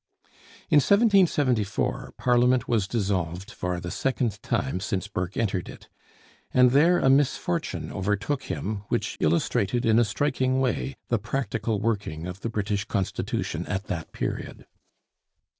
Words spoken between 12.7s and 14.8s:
Constitution at that period.